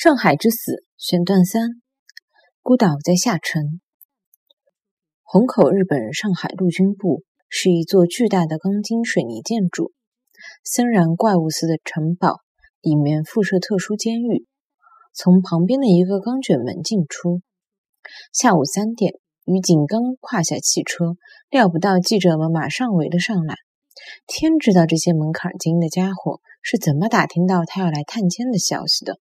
[0.00, 1.82] 上海之死选段三：
[2.62, 3.80] 孤岛在下沉。
[5.24, 9.90] 虹口日本上海陆军部是一座巨大的钢筋水泥建筑，
[10.62, 12.36] 森然怪物似的城堡，
[12.80, 14.46] 里面附设特殊监狱。
[15.12, 17.40] 从旁边的一个钢卷门进出。
[18.32, 19.14] 下午三点，
[19.46, 21.16] 于景刚跨下汽车，
[21.50, 23.56] 料不到记者们马上围了上来。
[24.28, 29.18] 天知道这些门槛精的家伙是怎么打听到他要来探监的消息的。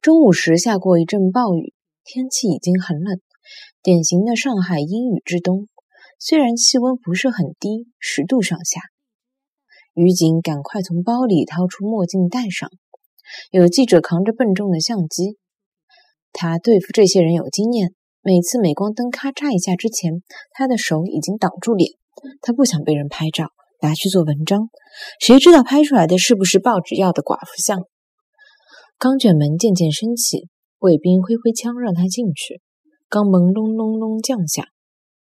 [0.00, 1.74] 中午时下过一阵暴雨，
[2.04, 3.20] 天气已经很冷，
[3.82, 5.68] 典型的上海阴雨之冬。
[6.18, 8.80] 虽然气温不是很低，十度上下。
[9.94, 12.70] 于警赶快从包里掏出墨镜戴上。
[13.50, 15.38] 有记者扛着笨重的相机，
[16.32, 17.94] 他对付这些人有经验。
[18.20, 21.90] 每次镁光灯咔嚓一下之前，他的手已经挡住脸。
[22.40, 23.48] 他不想被人拍照，
[23.80, 24.68] 拿去做文章。
[25.18, 27.80] 谁知道拍出来的是不是报纸要的寡妇像？
[29.02, 32.62] 钢卷门渐渐升起，卫兵挥挥枪让他进去。
[33.08, 34.68] 钢门隆隆隆降下，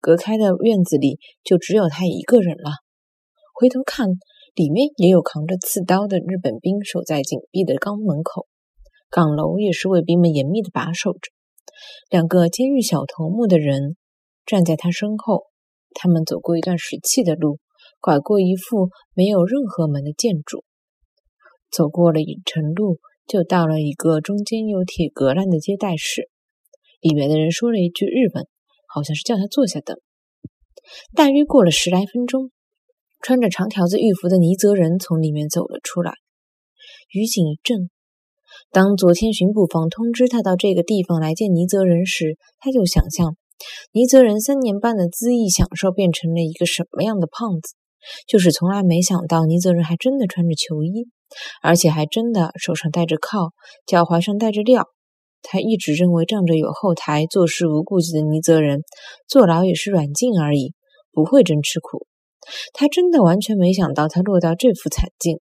[0.00, 2.70] 隔开的院子里就只有他一个人了。
[3.52, 4.10] 回头看，
[4.54, 8.46] 里面也有扛着刺刀的日本兵守在紧闭的钢门口，
[9.10, 11.32] 岗楼也是卫兵们严密的把守着。
[12.08, 13.96] 两个监狱小头目的人
[14.46, 15.46] 站在他身后，
[15.94, 17.58] 他们走过一段石砌的路，
[18.00, 20.62] 拐过一副没有任何门的建筑，
[21.72, 23.00] 走过了一程路。
[23.26, 26.28] 就到了一个中间有铁隔栏的接待室，
[27.00, 28.46] 里面的人说了一句日文，
[28.86, 29.98] 好像是叫他坐下等。
[31.14, 32.50] 大约过了十来分钟，
[33.22, 36.12] 穿着长条子浴服的尼泽人从里面走了出来。
[37.12, 37.88] 于景一震，
[38.70, 43.36] 当昨天巡捕房通知他到这个地方来见尼泽人时，他就想象
[43.92, 47.74] 尼泽人三年半的恣意享受变成了一个什么样的胖子，
[48.26, 51.08] 就是从来没想到尼泽人还真的穿着球衣。
[51.62, 53.50] 而且还真的手上戴着铐，
[53.86, 54.84] 脚踝上带着镣。
[55.42, 58.82] 他一直认为仗着有后台，做事无顾忌的尼泽人
[59.26, 60.74] 坐牢也是软禁而已，
[61.10, 62.06] 不会真吃苦。
[62.72, 65.40] 他真的完全没想到他落到这副惨境。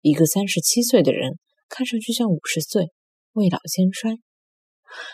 [0.00, 1.38] 一个三十七岁的人，
[1.68, 2.88] 看上去像五十岁，
[3.34, 4.16] 未老先衰。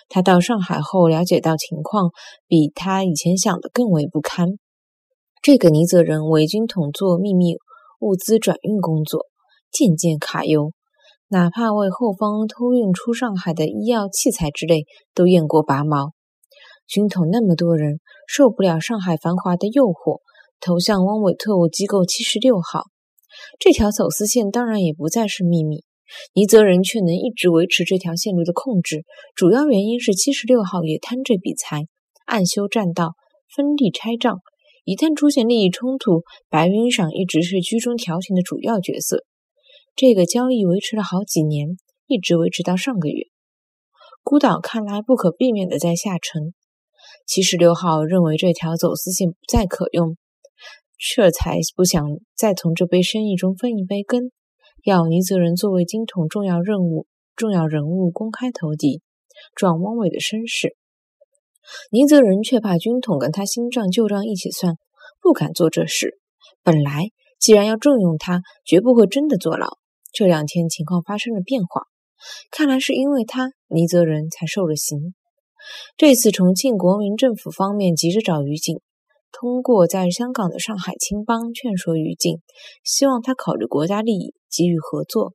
[0.08, 2.12] 他到上海后了解到情况，
[2.46, 4.48] 比他以前想的更为不堪。
[5.44, 7.58] 这个尼泽人为军统做秘密
[8.00, 9.26] 物资转运工作。
[9.70, 10.72] 渐渐卡优，
[11.28, 16.12] 哪怕为后方偷运出上海的医药器材之类，都验过拔毛。
[16.86, 20.20] 军统那么多人，受不了上海繁华的诱惑，
[20.60, 22.84] 投向汪伪特务机构七十六号。
[23.58, 25.84] 这条走私线当然也不再是秘密。
[26.32, 31.82] 尼泽人却能一直维持这条线路的控制，主要原因是七十六号也贪这笔财，
[32.24, 33.12] 暗修栈道，
[33.54, 34.38] 分利拆账。
[34.84, 39.24] 一旦出现利益冲突，白云赏一直是居中调停的主要角色。
[39.96, 43.28] 这个交易维持了好几年，一直维持到上个月。
[44.22, 46.52] 孤岛看来不可避免的在下沉。
[47.26, 50.18] 七十六号认为这条走私线不再可用，
[50.98, 52.04] 这才不想
[52.36, 54.30] 再从这杯生意中分一杯羹，
[54.84, 57.06] 要尼泽人作为金统重要任务、
[57.36, 59.00] 重要人物公开投敌，
[59.54, 60.76] 撞汪伪的身世。
[61.90, 64.74] 倪泽仁却怕军统跟他新账旧账一起算，
[65.20, 66.18] 不敢做这事。
[66.62, 69.68] 本来既然要重用他，绝不会真的坐牢。
[70.12, 71.82] 这两天情况发生了变化，
[72.50, 75.14] 看来是因为他倪泽仁才受了刑。
[75.96, 78.80] 这次重庆国民政府方面急着找于静，
[79.32, 82.40] 通过在香港的上海青帮劝说于静，
[82.84, 85.32] 希望他考虑国家利益，给予合作，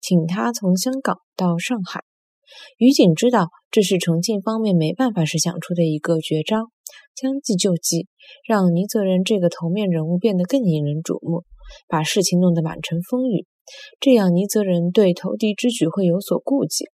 [0.00, 2.00] 请他从香港到上海。
[2.78, 6.68] 于景知道这是重庆方面没办法时想出的一个绝招，
[7.14, 8.06] 将计就计，
[8.46, 11.44] 让倪泽仁这个头面人物变得更引人瞩目，
[11.88, 13.46] 把事情弄得满城风雨。
[13.98, 16.84] 这样，倪泽仁对投敌之举会有所顾忌。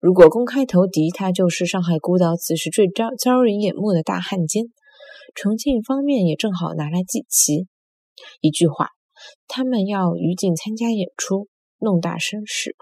[0.00, 4.64] 如果公开投敌，他就是上海孤岛此时最招招人眼目的大汉奸。
[5.34, 7.66] 重庆方面也正好拿来祭旗。
[8.40, 8.88] 一句话，
[9.48, 11.48] 他们要于景参加演出，
[11.78, 12.74] 弄大声势。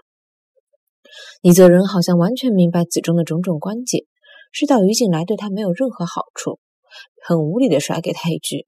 [1.41, 4.05] 李泽仁好像完全明白子中的种种关节，
[4.51, 6.59] 知道于景来对他没有任何好处，
[7.23, 8.65] 很无理的甩给他一句：“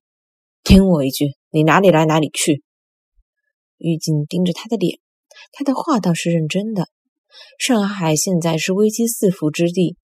[0.64, 2.64] 听我一句，你哪里来哪里去。”
[3.78, 5.00] 狱警盯着他的脸，
[5.52, 6.88] 他的话倒是认真的。
[7.60, 9.96] 上海现在是危机四伏之地，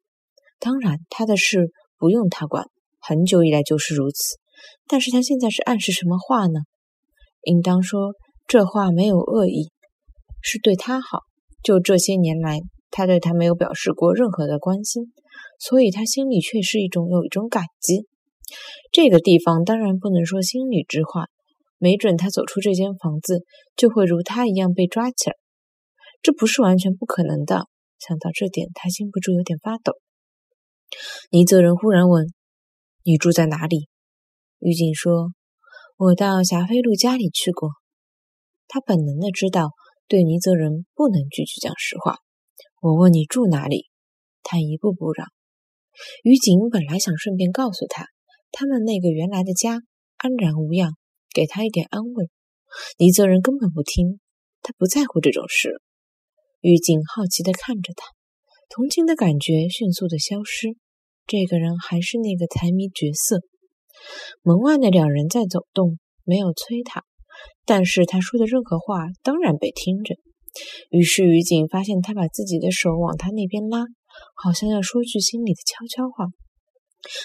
[0.60, 2.68] 当然他的事不用他管，
[3.00, 4.38] 很久以来就是如此。
[4.88, 6.60] 但是他现在是暗示什么话呢？
[7.42, 8.13] 应当说
[8.48, 9.72] 这话没有恶意，
[10.42, 11.19] 是对他好。
[11.63, 12.60] 就这些年来，
[12.92, 15.13] 他对他没有表示过任何的关心，
[15.57, 18.06] 所以他心里却是一种有一种感激。
[18.92, 21.27] 这个地方当然不能说心里之话。
[21.80, 23.44] 没准他走出这间房子，
[23.75, 25.36] 就会如他一样被抓起来。
[26.21, 27.68] 这不是完全不可能的。
[28.00, 29.92] 想到这点，他禁不住有点发抖。
[31.30, 32.27] 倪泽仁忽然问
[33.04, 33.89] ：“你住在哪里？”
[34.60, 35.31] 狱警说
[36.00, 37.71] ：“我到霞飞路家里去过。”
[38.69, 39.71] 他本能的知道，
[40.13, 42.19] 对倪泽仁不能句句讲实话。
[42.83, 43.89] 我问你住哪里，
[44.44, 45.27] 他一步步让。
[46.21, 48.06] 于景本来想顺便告诉他，
[48.51, 49.81] 他们那个原来的家
[50.18, 50.92] 安然无恙，
[51.33, 52.30] 给他一点安慰。
[53.00, 54.19] 倪泽仁根本不听，
[54.62, 55.81] 他不在乎这种事。
[56.62, 58.06] 于景好奇地看着他，
[58.69, 60.77] 同情的感觉迅速的消失。
[61.25, 63.42] 这个人还是那个财迷角色。
[64.44, 67.04] 门外的两人在走动，没有催他，
[67.66, 70.16] 但是他说的任何话当然被听着。
[70.90, 73.86] 于是于景发现他把自己的手往他那边拉，
[74.36, 76.28] 好像要说句心里的悄悄话。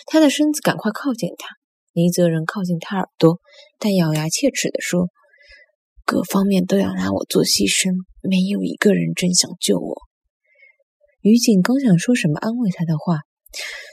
[0.06, 1.56] 他的身子赶快靠近他，
[1.92, 3.40] 倪泽仁靠近他耳朵，
[3.78, 5.08] 但咬牙切齿地说
[6.06, 7.92] ：“各方面都要拿我做牺牲，
[8.22, 9.96] 没有一个人真想救我。”
[11.20, 13.20] 于景刚想说什么安慰他的话。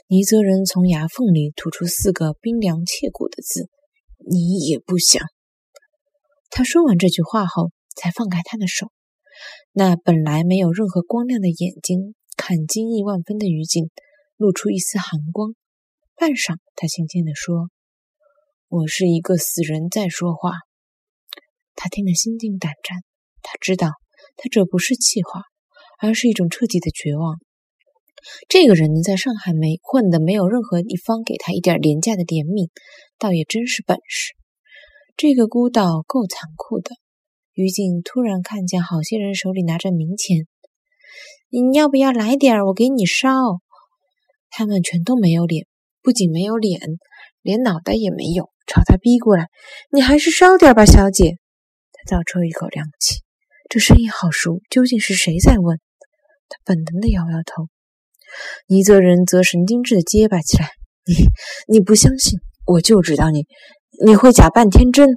[0.08, 3.68] 倪泽仁从牙缝里吐出四个冰凉切骨的字
[4.30, 5.24] ：“你也不想。”
[6.56, 8.90] 他说完这句话后，才放开他的手。
[9.72, 13.90] 那本来没有任何光亮的眼睛，看惊异万分的于景，
[14.38, 15.54] 露出一丝寒光。
[16.16, 17.68] 半晌，他轻轻地说
[18.68, 20.52] ：“我是一个死人在说话。”
[21.76, 23.00] 他听得心惊胆战。
[23.42, 23.90] 他知道，
[24.38, 25.42] 他这不是气话，
[26.00, 27.36] 而是一种彻底的绝望。
[28.48, 32.70] 这个人能在上海没混的没有任何一方给他一点廉价的怜悯，
[33.18, 34.32] 倒也真是本事。
[35.16, 36.90] 这个孤岛够残酷的。
[37.54, 40.46] 于静突然看见好些人手里拿着冥钱，
[41.48, 42.66] 你要不要来点儿？
[42.66, 43.30] 我给你烧。
[44.50, 45.66] 他们全都没有脸，
[46.02, 46.78] 不仅没有脸，
[47.40, 49.48] 连脑袋也没有，朝他逼过来。
[49.90, 51.38] 你还是烧点吧，小姐。
[51.92, 53.22] 他倒抽一口凉气，
[53.70, 55.78] 这声音好熟，究竟是谁在问？
[56.50, 57.68] 他本能的摇摇头。
[58.66, 60.68] 倪泽仁则神经质的结巴起来
[61.08, 61.14] ：“你，
[61.72, 63.46] 你不相信，我就知道你，
[64.04, 65.08] 你会假扮天真。”